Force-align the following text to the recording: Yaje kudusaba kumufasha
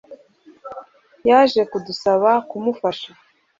Yaje 1.29 1.61
kudusaba 1.71 2.29
kumufasha 2.49 3.09